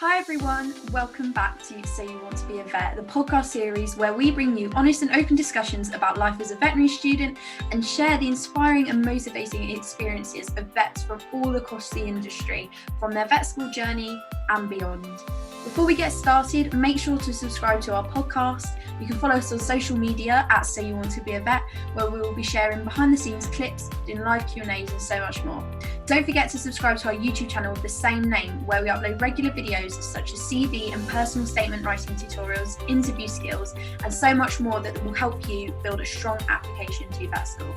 [0.00, 3.98] Hi everyone, welcome back to So You Want to Be a Vet, the podcast series
[3.98, 7.36] where we bring you honest and open discussions about life as a veterinary student
[7.70, 13.12] and share the inspiring and motivating experiences of vets from all across the industry, from
[13.12, 14.18] their vet school journey
[14.50, 15.08] and beyond.
[15.64, 18.78] Before we get started, make sure to subscribe to our podcast.
[18.98, 21.62] You can follow us on social media at So You Want to Be a Vet,
[21.92, 25.44] where we will be sharing behind the scenes clips, doing live Q&As and so much
[25.44, 25.62] more.
[26.06, 29.20] Don't forget to subscribe to our YouTube channel with the same name, where we upload
[29.20, 34.60] regular videos such as CV and personal statement writing tutorials, interview skills, and so much
[34.60, 37.74] more that will help you build a strong application to vet school.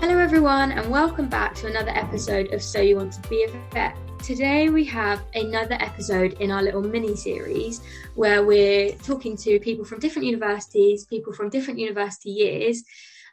[0.00, 3.74] Hello, everyone, and welcome back to another episode of So You Want to Be a
[3.74, 4.07] Vet.
[4.22, 7.80] Today, we have another episode in our little mini series
[8.14, 12.84] where we're talking to people from different universities, people from different university years,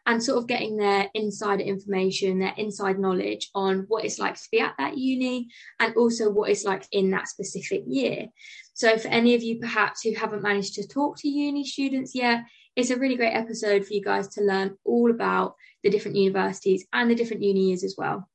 [0.06, 4.48] and sort of getting their insider information, their inside knowledge on what it's like to
[4.52, 8.28] be at that uni and also what it's like in that specific year.
[8.74, 12.44] So, for any of you perhaps who haven't managed to talk to uni students yet,
[12.76, 16.86] it's a really great episode for you guys to learn all about the different universities
[16.94, 18.30] and the different uni years as well.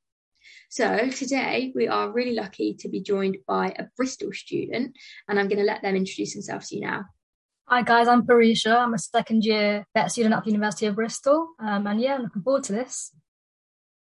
[0.71, 4.95] So today we are really lucky to be joined by a Bristol student,
[5.27, 7.03] and I'm going to let them introduce themselves to you now.
[7.67, 8.77] Hi guys, I'm Parisha.
[8.77, 12.21] I'm a second year vet student at the University of Bristol, um, and yeah, I'm
[12.21, 13.13] looking forward to this.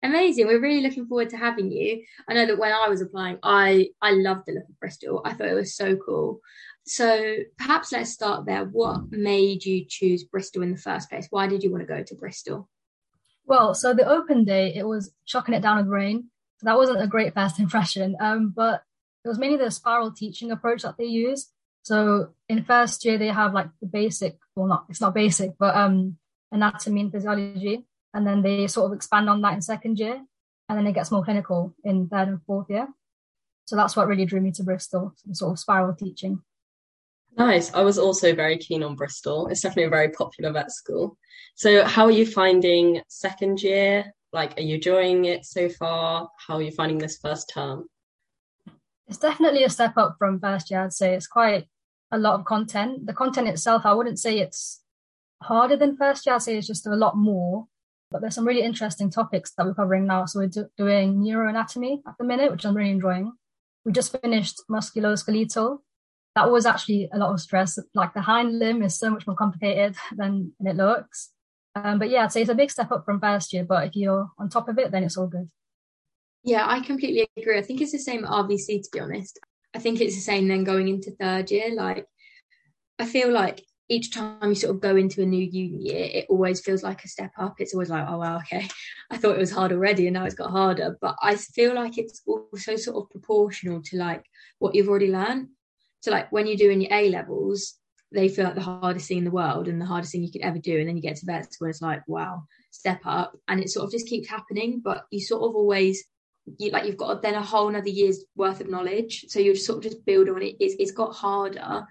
[0.03, 0.47] Amazing.
[0.47, 2.05] We're really looking forward to having you.
[2.28, 5.23] I know that when I was applying, I I loved the look of Bristol.
[5.25, 6.41] I thought it was so cool.
[6.84, 8.67] So perhaps let's start there.
[8.67, 11.28] What made you choose Bristol in the first place?
[11.30, 12.69] Why did you want to go to Bristol?
[13.47, 16.28] Well, so the open day, it was chucking it down with rain
[16.63, 18.17] that wasn't a great first impression.
[18.21, 18.83] Um, but
[19.25, 21.51] it was mainly the spiral teaching approach that they use.
[21.83, 25.77] So in first year they have like the basic, well not it's not basic, but
[25.77, 26.17] um
[26.53, 30.23] anatomy and physiology, and then they sort of expand on that in second year,
[30.69, 32.87] and then it gets more clinical in third and fourth year.
[33.65, 36.43] So that's what really drew me to Bristol, The sort of spiral teaching.
[37.37, 37.73] Nice.
[37.73, 39.47] I was also very keen on Bristol.
[39.49, 41.17] It's definitely a very popular vet school.
[41.55, 44.13] So, how are you finding second year?
[44.33, 46.31] Like, are you enjoying it so far?
[46.47, 47.87] How are you finding this first term?
[49.07, 50.85] It's definitely a step up from first year.
[50.85, 51.67] I'd say it's quite
[52.11, 53.07] a lot of content.
[53.07, 54.83] The content itself, I wouldn't say it's
[55.42, 56.37] harder than first year.
[56.37, 57.67] I'd say it's just a lot more.
[58.11, 60.25] But there's some really interesting topics that we're covering now.
[60.27, 63.33] So we're do- doing neuroanatomy at the minute, which I'm really enjoying.
[63.85, 65.79] We just finished musculoskeletal.
[66.37, 67.79] That was actually a lot of stress.
[67.95, 71.31] Like the hind limb is so much more complicated than it looks.
[71.75, 73.97] Um, but yeah, I'd say it's a big step up from first year, but if
[73.97, 75.51] you're on top of it, then it's all good.
[76.45, 77.59] Yeah, I completely agree.
[77.59, 79.39] I think it's the same RVC, to be honest.
[79.75, 81.75] I think it's the same then going into third year.
[81.75, 82.07] Like,
[82.99, 86.27] I feel like each time you sort of go into a new uni year, it
[86.29, 87.55] always feels like a step up.
[87.59, 88.69] It's always like, oh, wow, okay,
[89.11, 90.99] I thought it was hard already and now it's got harder.
[91.01, 94.25] But I feel like it's also sort of proportional to like
[94.59, 95.49] what you've already learned.
[96.01, 97.79] So, like, when you're doing your A levels,
[98.12, 100.42] they feel like the hardest thing in the world and the hardest thing you could
[100.42, 100.78] ever do.
[100.78, 103.36] And then you get to vet school, it's like, wow, step up.
[103.48, 104.80] And it sort of just keeps happening.
[104.84, 106.05] But you sort of always,
[106.58, 109.27] you like, you've got then a whole another year's worth of knowledge.
[109.28, 110.56] So you're sort of just build on it.
[110.61, 111.86] It's, it's got harder,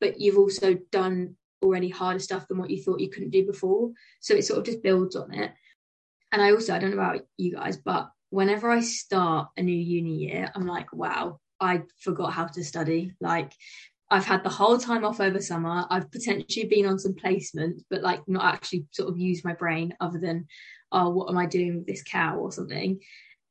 [0.00, 3.90] but you've also done already harder stuff than what you thought you couldn't do before.
[4.20, 5.52] So it sort of just builds on it.
[6.32, 9.76] And I also, I don't know about you guys, but whenever I start a new
[9.76, 13.12] uni year, I'm like, wow, I forgot how to study.
[13.20, 13.52] Like
[14.12, 15.86] I've had the whole time off over summer.
[15.88, 19.94] I've potentially been on some placements, but like not actually sort of used my brain
[20.00, 20.46] other than,
[20.92, 23.00] oh, what am I doing with this cow or something?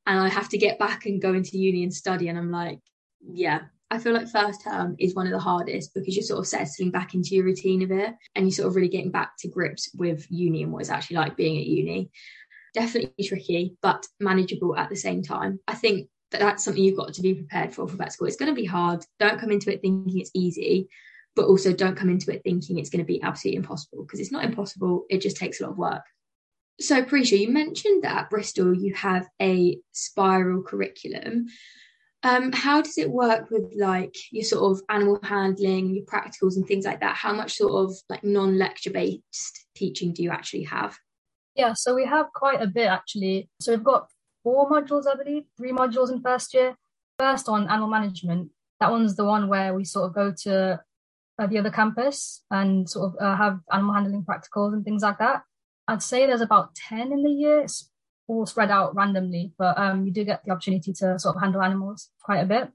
[0.05, 2.27] And I have to get back and go into uni and study.
[2.27, 2.79] And I'm like,
[3.27, 6.47] yeah, I feel like first term is one of the hardest because you're sort of
[6.47, 9.50] settling back into your routine of it and you're sort of really getting back to
[9.50, 12.11] grips with uni and what it's actually like being at uni.
[12.75, 15.59] Definitely tricky, but manageable at the same time.
[15.67, 18.28] I think that's something you've got to be prepared for for vet school.
[18.28, 19.03] It's going to be hard.
[19.19, 20.90] Don't come into it thinking it's easy,
[21.36, 24.31] but also don't come into it thinking it's going to be absolutely impossible because it's
[24.31, 25.06] not impossible.
[25.09, 26.03] It just takes a lot of work.
[26.80, 31.47] So, Parisha, you mentioned that at Bristol you have a spiral curriculum.
[32.24, 36.66] Um, how does it work with like your sort of animal handling, your practicals, and
[36.66, 37.16] things like that?
[37.16, 40.98] How much sort of like non-lecture based teaching do you actually have?
[41.56, 43.50] Yeah, so we have quite a bit actually.
[43.60, 44.07] So we've got
[44.43, 46.75] four modules, I believe, three modules in first year.
[47.19, 50.81] First on animal management, that one's the one where we sort of go to
[51.38, 55.19] uh, the other campus and sort of uh, have animal handling practicals and things like
[55.19, 55.43] that.
[55.88, 57.59] I'd say there's about 10 in the year.
[57.61, 57.89] It's
[58.27, 61.61] all spread out randomly, but um, you do get the opportunity to sort of handle
[61.61, 62.71] animals quite a bit.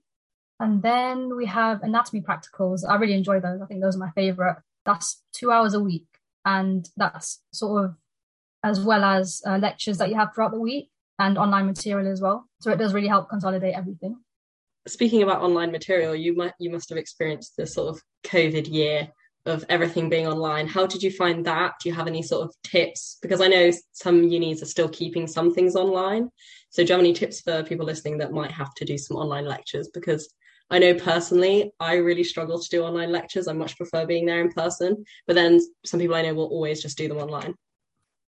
[0.60, 2.80] And then we have anatomy practicals.
[2.88, 3.60] I really enjoy those.
[3.60, 4.56] I think those are my favorite.
[4.84, 6.06] That's two hours a week.
[6.44, 7.96] And that's sort of
[8.62, 12.20] as well as uh, lectures that you have throughout the week and online material as
[12.20, 12.46] well.
[12.60, 14.16] So it does really help consolidate everything.
[14.88, 19.08] speaking about online material, you might you must have experienced the sort of COVID year
[19.46, 20.66] of everything being online.
[20.66, 21.74] How did you find that?
[21.80, 23.18] Do you have any sort of tips?
[23.22, 26.28] Because I know some unis are still keeping some things online.
[26.70, 29.16] So do you have any tips for people listening that might have to do some
[29.16, 29.88] online lectures?
[29.94, 30.28] Because
[30.68, 33.46] I know personally, I really struggle to do online lectures.
[33.46, 35.04] I much prefer being there in person.
[35.28, 37.54] But then some people I know will always just do them online.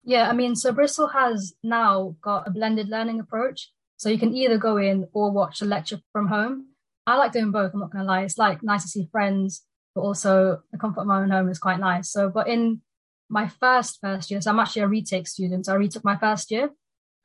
[0.07, 3.74] Yeah, I mean, so Bristol has now got a blended learning approach.
[3.98, 6.68] So you can either go in or watch a lecture from home.
[7.06, 8.21] I like doing both, I'm not going to lie.
[8.21, 11.59] It's like nice to see friends, but also the comfort of my own home is
[11.59, 12.09] quite nice.
[12.09, 12.81] So, but in
[13.27, 15.65] my first first year, so I'm actually a retake student.
[15.65, 16.69] So I retook my first year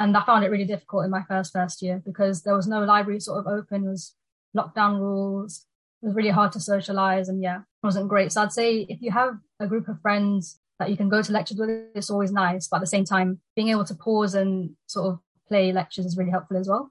[0.00, 2.82] and I found it really difficult in my first first year because there was no
[2.82, 3.84] library sort of open.
[3.84, 4.16] Was
[4.56, 5.66] lockdown rules.
[6.02, 8.32] It was really hard to socialize and yeah, it wasn't great.
[8.32, 11.32] So I'd say if you have a group of friends that you can go to
[11.32, 12.68] lectures with, it's always nice.
[12.68, 16.16] But at the same time, being able to pause and sort of play lectures is
[16.16, 16.90] really helpful as well.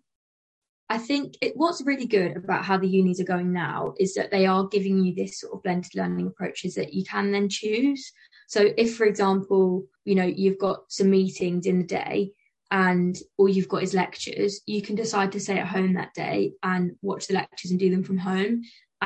[0.89, 4.29] I think it, what's really good about how the unis are going now is that
[4.29, 8.11] they are giving you this sort of blended learning approaches that you can then choose.
[8.47, 12.33] So if, for example, you know, you've got some meetings in the day
[12.71, 16.53] and all you've got is lectures, you can decide to stay at home that day
[16.61, 18.61] and watch the lectures and do them from home.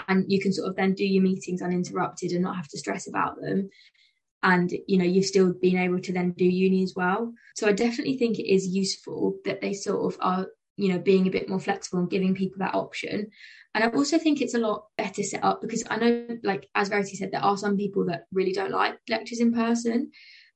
[0.07, 3.07] And you can sort of then do your meetings uninterrupted and not have to stress
[3.07, 3.69] about them.
[4.45, 7.33] And you know, you've still been able to then do uni as well.
[7.55, 10.45] So I definitely think it is useful that they sort of are,
[10.77, 13.31] you know, being a bit more flexible and giving people that option.
[13.73, 16.89] And I also think it's a lot better set up because I know, like as
[16.89, 20.11] Verity said, there are some people that really don't like lectures in person.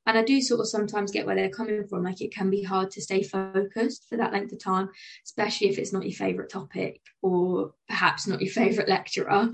[0.06, 2.04] And I do sort of sometimes get where they're coming from.
[2.04, 4.90] Like it can be hard to stay focused for that length of time,
[5.26, 9.50] especially if it's not your favourite topic or perhaps not your favourite lecturer.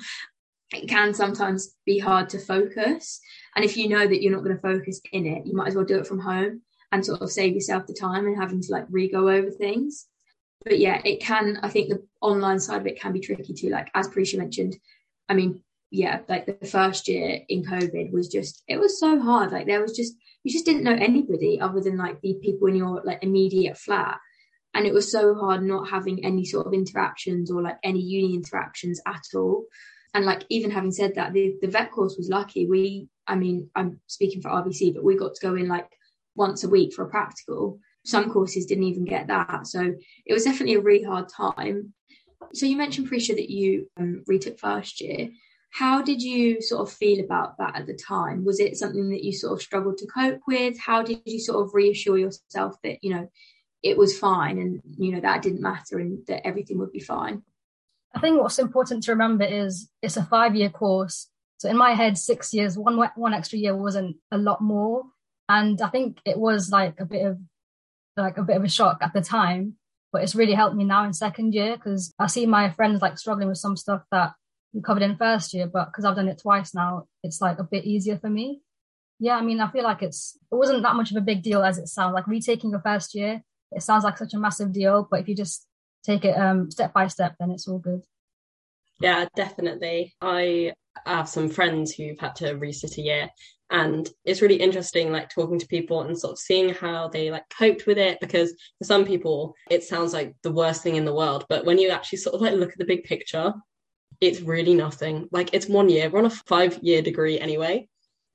[0.74, 3.20] It can sometimes be hard to focus.
[3.56, 5.76] And if you know that you're not going to focus in it, you might as
[5.76, 8.72] well do it from home and sort of save yourself the time and having to
[8.72, 10.08] like re go over things.
[10.64, 13.70] But yeah, it can, I think the online side of it can be tricky too.
[13.70, 14.76] Like as Parisha mentioned,
[15.30, 19.52] I mean, yeah, like the first year in COVID was just, it was so hard.
[19.52, 22.76] Like there was just, you just didn't know anybody other than like the people in
[22.76, 24.18] your like immediate flat
[24.74, 28.36] and it was so hard not having any sort of interactions or like any uni
[28.36, 29.66] interactions at all
[30.16, 33.70] and like even having said that the, the vet course was lucky we i mean
[33.76, 35.90] i'm speaking for RVC but we got to go in like
[36.36, 39.94] once a week for a practical some courses didn't even get that so
[40.26, 41.94] it was definitely a really hard time
[42.54, 45.30] so you mentioned Parisha that you um, retook first year
[45.72, 48.46] how did you sort of feel about that at the time?
[48.46, 50.80] Was it something that you sort of struggled to cope with?
[50.80, 53.30] How did you sort of reassure yourself that, you know,
[53.84, 57.44] it was fine and, you know, that didn't matter and that everything would be fine?
[58.16, 61.30] I think what's important to remember is it's a five year course.
[61.58, 65.04] So in my head, six years, one one extra year wasn't a lot more.
[65.50, 67.38] And I think it was like a bit of
[68.18, 69.74] like a bit of a shock at the time,
[70.12, 73.18] but it's really helped me now in second year because I see my friends like
[73.18, 74.34] struggling with some stuff that
[74.74, 77.64] we covered in first year, but because I've done it twice now, it's like a
[77.64, 78.62] bit easier for me.
[79.20, 81.64] Yeah, I mean, I feel like it's it wasn't that much of a big deal
[81.64, 82.14] as it sounds.
[82.14, 83.42] Like retaking your first year,
[83.72, 85.68] it sounds like such a massive deal, but if you just
[86.06, 88.04] take it um step by step, then it's all good.
[89.00, 90.16] Yeah, definitely.
[90.22, 90.74] I
[91.06, 93.30] have some friends who've had to resit a year
[93.70, 97.44] and it's really interesting like talking to people and sort of seeing how they like
[97.50, 101.14] coped with it because for some people it sounds like the worst thing in the
[101.14, 103.54] world but when you actually sort of like look at the big picture
[104.22, 105.28] it's really nothing.
[105.32, 106.10] Like it's one year.
[106.10, 107.88] We're on a five year degree anyway.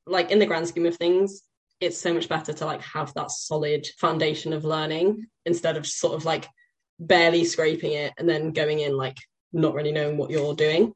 [0.07, 1.43] Like in the grand scheme of things,
[1.81, 6.15] it's so much better to like have that solid foundation of learning instead of sort
[6.15, 6.47] of like
[7.01, 9.17] barely scraping it and then going in like
[9.53, 10.93] not really knowing what you're doing.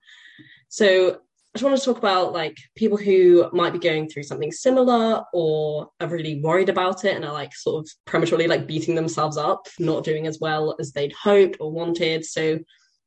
[0.69, 1.09] So
[1.55, 5.25] I just want to talk about like people who might be going through something similar
[5.33, 9.37] or are really worried about it and are like sort of prematurely like beating themselves
[9.37, 12.25] up, not doing as well as they'd hoped or wanted.
[12.25, 12.59] So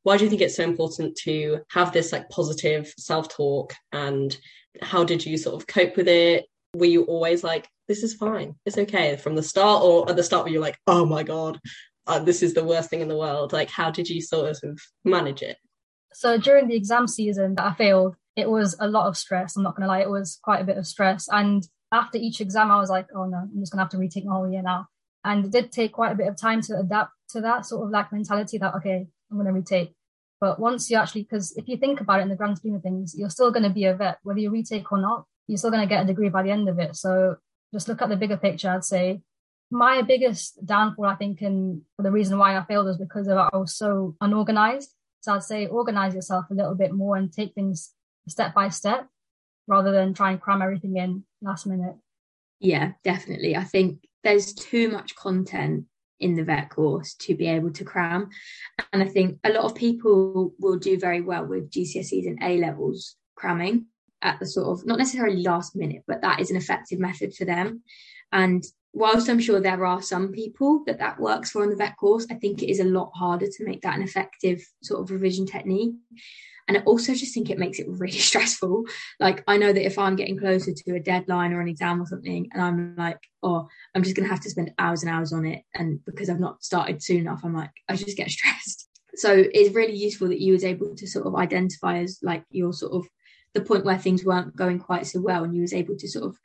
[0.04, 4.38] why do you think it's so important to have this like positive self-talk and
[4.82, 8.56] how did you sort of cope with it were you always like this is fine
[8.66, 11.60] it's okay from the start or at the start were you like oh my god
[12.08, 14.80] uh, this is the worst thing in the world like how did you sort of
[15.04, 15.58] manage it
[16.14, 19.64] so during the exam season that i failed it was a lot of stress i'm
[19.64, 22.80] not gonna lie it was quite a bit of stress and after each exam i
[22.80, 24.88] was like oh no i'm just gonna have to retake my whole year now
[25.24, 27.92] and it did take quite a bit of time to adapt to that sort of
[27.92, 29.94] like mentality that okay i'm gonna retake
[30.40, 32.84] but once you actually, because if you think about it in the grand scheme of
[32.84, 35.72] things, you're still going to be a vet, whether you retake or not, you're still
[35.72, 36.96] going to get a degree by the end of it.
[36.96, 37.38] So
[37.74, 38.70] just look at the bigger picture.
[38.70, 39.22] I'd say
[39.70, 43.58] my biggest downfall, I think, and the reason why I failed was because of I
[43.58, 44.94] was so unorganized.
[45.22, 47.94] So I'd say organize yourself a little bit more and take things
[48.28, 49.08] step by step
[49.68, 51.96] rather than try and cram everything in last minute.
[52.60, 53.56] Yeah, definitely.
[53.56, 55.86] I think there's too much content
[56.20, 58.30] in the vet course to be able to cram.
[58.92, 62.58] And I think a lot of people will do very well with GCSEs and A
[62.58, 63.88] levels cramming
[64.22, 67.46] at the sort of not necessarily last minute, but that is an effective method for
[67.46, 67.84] them.
[68.32, 68.64] And
[68.94, 72.26] whilst I'm sure there are some people that that works for in the vet course,
[72.32, 75.46] I think it is a lot harder to make that an effective sort of revision
[75.46, 75.96] technique.
[76.68, 78.84] And I also just think it makes it really stressful.
[79.20, 82.06] Like, I know that if I'm getting closer to a deadline or an exam or
[82.06, 85.32] something, and I'm like, oh, I'm just going to have to spend hours and hours
[85.32, 85.64] on it.
[85.74, 88.90] And because I've not started soon enough, I'm like, I just get stressed.
[89.16, 92.74] So it's really useful that you was able to sort of identify as like your
[92.74, 93.08] sort of
[93.54, 96.26] the point where things weren't going quite so well and you was able to sort
[96.26, 96.38] of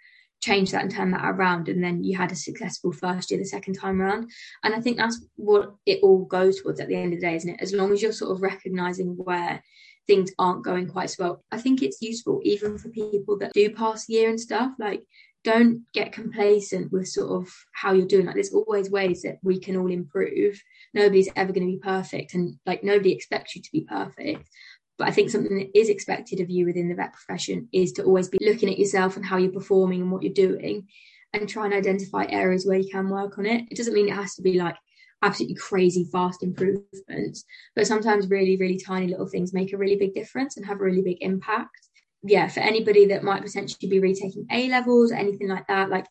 [0.42, 3.46] change that and turn that around and then you had a successful first year the
[3.46, 4.30] second time around.
[4.64, 7.36] And i think that's what it all goes towards at the end of the day
[7.36, 7.60] isn't it?
[7.62, 9.62] As long as you're sort of recognizing where
[10.08, 13.70] things aren't going quite so well i think it's useful even for people that do
[13.70, 14.72] pass year and stuff.
[14.78, 15.04] Like
[15.44, 18.26] don't get complacent with sort of how you're doing.
[18.26, 20.60] Like there's always ways that we can all improve.
[20.94, 24.48] Nobody's ever going to be perfect and like nobody expects you to be perfect
[25.02, 28.04] but I think something that is expected of you within the vet profession is to
[28.04, 30.86] always be looking at yourself and how you're performing and what you're doing
[31.32, 33.64] and try and identify areas where you can work on it.
[33.68, 34.76] It doesn't mean it has to be like
[35.20, 37.44] absolutely crazy fast improvements,
[37.74, 40.84] but sometimes really, really tiny little things make a really big difference and have a
[40.84, 41.88] really big impact.
[42.22, 46.06] Yeah, for anybody that might potentially be retaking A levels or anything like that, like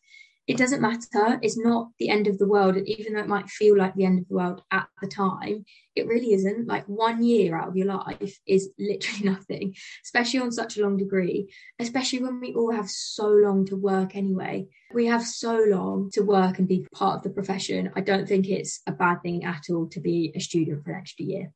[0.48, 1.38] it doesn't matter.
[1.40, 2.76] It's not the end of the world.
[2.76, 5.64] And even though it might feel like the end of the world at the time,
[5.94, 6.66] it really isn't.
[6.66, 10.96] Like one year out of your life is literally nothing, especially on such a long
[10.96, 14.66] degree, especially when we all have so long to work anyway.
[14.92, 17.90] We have so long to work and be part of the profession.
[17.94, 20.98] I don't think it's a bad thing at all to be a student for an
[20.98, 21.52] extra year.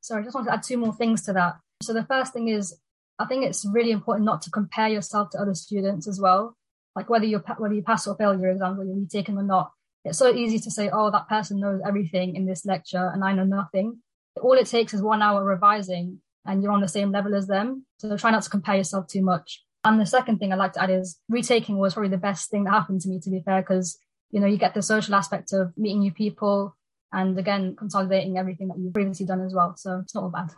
[0.00, 1.56] Sorry, I just want to add two more things to that.
[1.82, 2.78] So the first thing is
[3.18, 6.56] I think it's really important not to compare yourself to other students as well
[6.98, 9.44] like whether you whether you pass or fail your exam, whether you take them or
[9.44, 9.70] not.
[10.04, 13.32] It's so easy to say, oh, that person knows everything in this lecture and I
[13.32, 13.98] know nothing.
[14.40, 17.86] All it takes is one hour revising and you're on the same level as them.
[17.98, 19.62] So try not to compare yourself too much.
[19.84, 22.64] And the second thing I'd like to add is retaking was probably the best thing
[22.64, 23.96] that happened to me, to be fair, because
[24.32, 26.76] you know you get the social aspect of meeting new people
[27.12, 29.74] and again consolidating everything that you've previously done as well.
[29.76, 30.50] So it's not all bad.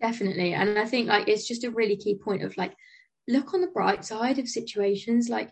[0.00, 0.54] Definitely.
[0.54, 2.74] And I think like it's just a really key point of like
[3.26, 5.28] look on the bright side of situations.
[5.28, 5.50] Like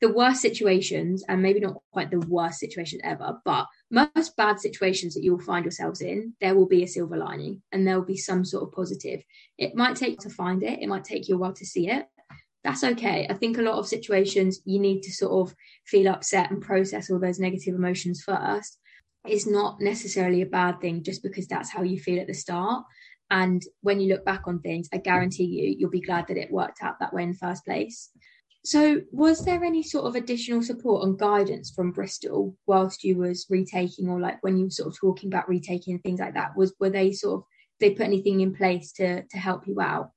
[0.00, 5.14] the worst situations, and maybe not quite the worst situation ever, but most bad situations
[5.14, 8.16] that you'll find yourselves in, there will be a silver lining and there will be
[8.16, 9.22] some sort of positive.
[9.58, 12.06] It might take to find it, it might take you a while to see it.
[12.64, 13.26] That's okay.
[13.28, 17.10] I think a lot of situations you need to sort of feel upset and process
[17.10, 18.78] all those negative emotions first.
[19.24, 22.84] It's not necessarily a bad thing just because that's how you feel at the start.
[23.30, 26.52] And when you look back on things, I guarantee you, you'll be glad that it
[26.52, 28.10] worked out that way in the first place.
[28.64, 33.46] So, was there any sort of additional support and guidance from Bristol whilst you was
[33.50, 36.56] retaking, or like when you were sort of talking about retaking things like that?
[36.56, 37.44] Was were they sort of
[37.80, 40.12] they put anything in place to to help you out?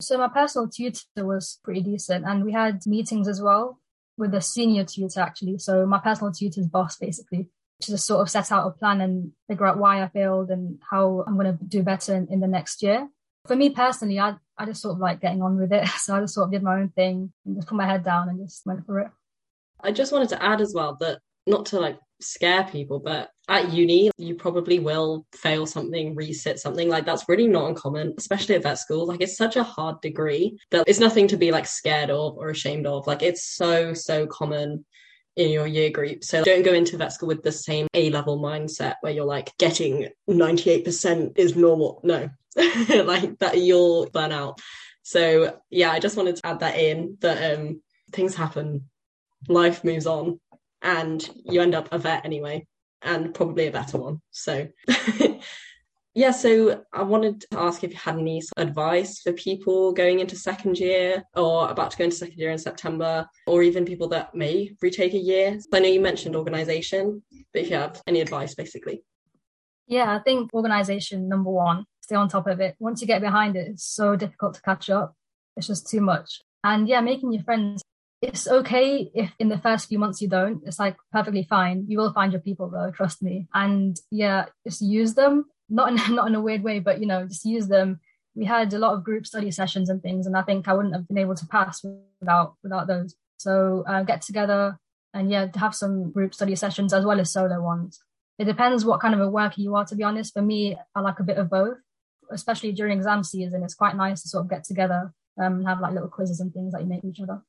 [0.00, 3.78] So my personal tutor was pretty decent, and we had meetings as well
[4.18, 5.58] with a senior tutor actually.
[5.58, 7.50] So my personal tutor's boss basically
[7.80, 11.24] just sort of set out a plan and figure out why I failed and how
[11.26, 13.08] I'm going to do better in, in the next year
[13.46, 15.88] for me personally, I I just sort of like getting on with it.
[16.00, 18.28] So I just sort of did my own thing and just put my head down
[18.28, 19.10] and just went for it.
[19.82, 23.72] I just wanted to add as well that not to like scare people, but at
[23.72, 26.88] uni, you probably will fail something, resit something.
[26.90, 29.06] Like that's really not uncommon, especially at vet school.
[29.06, 32.50] Like it's such a hard degree that it's nothing to be like scared of or
[32.50, 33.06] ashamed of.
[33.06, 34.84] Like it's so, so common
[35.36, 36.22] in your year group.
[36.22, 39.56] So don't go into vet school with the same A level mindset where you're like
[39.56, 42.00] getting 98% is normal.
[42.04, 44.60] No, like that you'll burn out.
[45.02, 48.88] So yeah, I just wanted to add that in that um things happen,
[49.48, 50.40] life moves on,
[50.82, 52.66] and you end up a vet anyway,
[53.02, 54.20] and probably a better one.
[54.30, 54.68] So
[56.14, 60.36] yeah, so I wanted to ask if you had any advice for people going into
[60.36, 64.34] second year or about to go into second year in September, or even people that
[64.34, 65.58] may retake a year.
[65.60, 69.02] So I know you mentioned organization, but if you have any advice, basically.
[69.86, 72.74] Yeah, I think organization number one stay on top of it.
[72.80, 75.14] Once you get behind it, it's so difficult to catch up.
[75.56, 76.40] It's just too much.
[76.64, 77.82] And yeah, making your friends.
[78.20, 80.60] It's okay if in the first few months you don't.
[80.66, 81.84] It's like perfectly fine.
[81.88, 83.46] You will find your people though, trust me.
[83.54, 85.46] And yeah, just use them.
[85.68, 88.00] Not in not in a weird way, but you know, just use them.
[88.34, 90.94] We had a lot of group study sessions and things, and I think I wouldn't
[90.94, 91.82] have been able to pass
[92.20, 93.14] without without those.
[93.38, 94.78] So uh, get together
[95.14, 98.00] and yeah, have some group study sessions as well as solo ones.
[98.38, 100.34] It depends what kind of a worker you are, to be honest.
[100.34, 101.78] For me, I like a bit of both
[102.30, 105.80] especially during exam season, it's quite nice to sort of get together um, and have
[105.80, 107.42] like little quizzes and things that you make each other.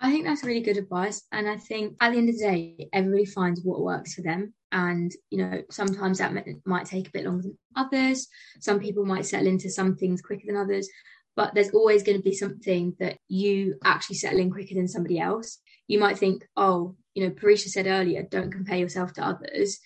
[0.00, 1.22] I think that's really good advice.
[1.32, 4.52] And I think at the end of the day, everybody finds what works for them.
[4.72, 6.34] And, you know, sometimes that
[6.66, 8.26] might take a bit longer than others.
[8.60, 10.88] Some people might settle into some things quicker than others.
[11.36, 15.18] But there's always going to be something that you actually settle in quicker than somebody
[15.18, 15.58] else.
[15.88, 19.78] You might think, oh, you know, Parisha said earlier, don't compare yourself to others.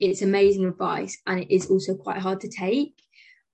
[0.00, 2.94] It's amazing advice and it is also quite hard to take.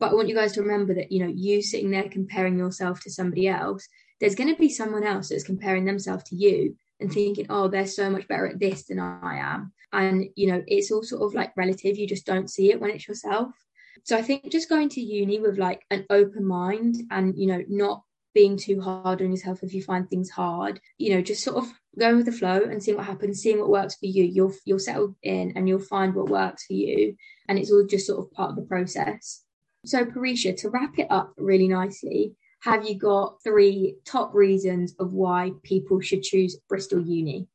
[0.03, 3.01] But I want you guys to remember that, you know, you sitting there comparing yourself
[3.03, 3.87] to somebody else,
[4.19, 7.87] there's going to be someone else that's comparing themselves to you and thinking, oh, they're
[7.87, 9.73] so much better at this than I am.
[9.93, 11.97] And, you know, it's all sort of like relative.
[11.99, 13.55] You just don't see it when it's yourself.
[14.03, 17.63] So I think just going to uni with like an open mind and, you know,
[17.69, 18.03] not
[18.35, 21.73] being too hard on yourself if you find things hard, you know, just sort of
[21.97, 24.25] going with the flow and seeing what happens, seeing what works for you.
[24.25, 27.15] You'll you'll settle in and you'll find what works for you.
[27.49, 29.45] And it's all just sort of part of the process.
[29.85, 35.13] So Parisha, to wrap it up really nicely, have you got three top reasons of
[35.13, 37.49] why people should choose Bristol Uni?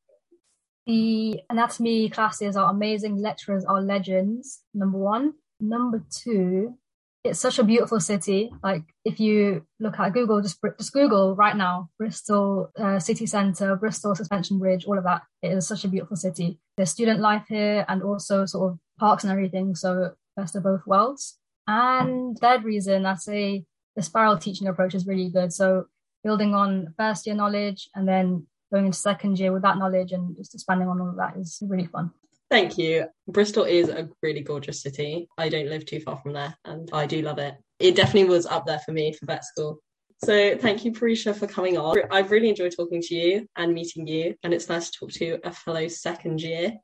[0.86, 5.34] The anatomy classes are amazing, lecturers are legends, number one.
[5.60, 6.76] Number two,
[7.24, 8.50] it's such a beautiful city.
[8.62, 13.74] Like if you look at Google, just just Google right now, Bristol uh, city centre,
[13.76, 15.22] Bristol Suspension Bridge, all of that.
[15.42, 16.60] It is such a beautiful city.
[16.76, 19.74] There's student life here, and also sort of parks and everything.
[19.74, 21.37] So best of both worlds.
[21.68, 25.52] And third reason, I say the spiral teaching approach is really good.
[25.52, 25.84] So
[26.24, 30.36] building on first year knowledge and then going into second year with that knowledge and
[30.36, 32.10] just expanding on all of that is really fun.
[32.50, 33.06] Thank you.
[33.28, 35.28] Bristol is a really gorgeous city.
[35.36, 37.54] I don't live too far from there and I do love it.
[37.78, 39.80] It definitely was up there for me for vet school.
[40.24, 41.96] So thank you, Parisha, for coming on.
[42.10, 45.38] I've really enjoyed talking to you and meeting you, and it's nice to talk to
[45.44, 46.74] a fellow second year,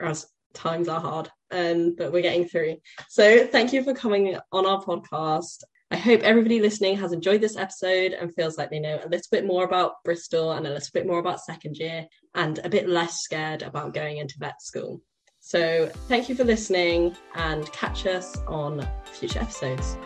[0.00, 2.76] as times are hard, um, but we're getting through.
[3.08, 5.64] So thank you for coming on our podcast.
[5.92, 9.26] I hope everybody listening has enjoyed this episode and feels like they know a little
[9.32, 12.88] bit more about Bristol and a little bit more about second year and a bit
[12.88, 15.00] less scared about going into vet school.
[15.40, 19.96] So, thank you for listening and catch us on future episodes.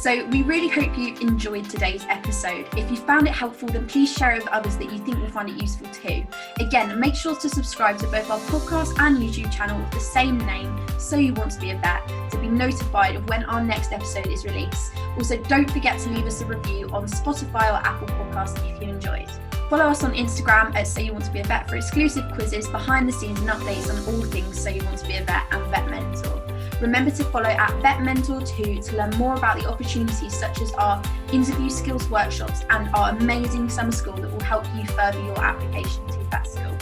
[0.00, 2.68] So, we really hope you enjoyed today's episode.
[2.76, 5.28] If you found it helpful, then please share it with others that you think will
[5.28, 6.24] find it useful too.
[6.60, 10.38] Again, make sure to subscribe to both our podcast and YouTube channel with the same
[10.38, 13.90] name, So You Want to Be a Vet, to be notified of when our next
[13.90, 14.92] episode is released.
[15.16, 18.90] Also, don't forget to leave us a review on Spotify or Apple Podcasts if you
[18.90, 19.28] enjoyed.
[19.68, 22.68] Follow us on Instagram at So You Want to Be a Vet for exclusive quizzes,
[22.68, 25.42] behind the scenes, and updates on all things So You Want to Be a Vet
[25.50, 26.47] and Vet Mentor.
[26.80, 30.72] Remember to follow at Vet Mentor too to learn more about the opportunities such as
[30.74, 35.38] our interview skills workshops and our amazing summer school that will help you further your
[35.42, 36.76] application to vet school.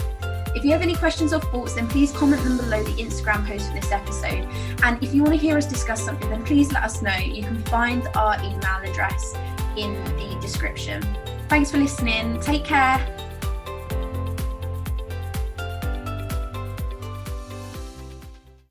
[0.54, 3.68] If you have any questions or thoughts, then please comment them below the Instagram post
[3.68, 4.48] for this episode.
[4.82, 7.16] And if you want to hear us discuss something, then please let us know.
[7.16, 9.34] You can find our email address
[9.76, 11.06] in the description.
[11.48, 12.40] Thanks for listening.
[12.40, 13.25] Take care.